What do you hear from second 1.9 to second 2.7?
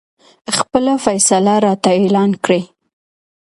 اعلان کړي.